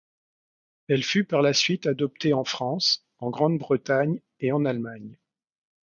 [0.87, 5.19] Elle fut par la suite adoptée en France, en Grande-Bretagne et en Allemagne.